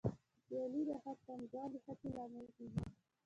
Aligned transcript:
سیالي 0.45 0.81
د 0.89 0.91
هر 1.03 1.15
پانګوال 1.25 1.69
د 1.73 1.75
هڅې 1.85 2.07
لامل 2.15 2.47
کېږي 2.55 2.81